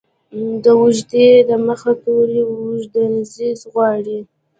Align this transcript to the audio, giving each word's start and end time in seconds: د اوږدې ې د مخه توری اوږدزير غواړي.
د 0.63 0.65
اوږدې 0.79 1.25
ې 1.37 1.41
د 1.49 1.51
مخه 1.67 1.91
توری 2.01 2.39
اوږدزير 2.49 3.57
غواړي. 3.71 4.19